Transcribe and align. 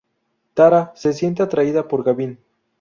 Tara 0.55 0.93
se 0.95 1.13
siente 1.13 1.43
atraída 1.43 1.87
por 1.87 2.03
Gavin. 2.03 2.39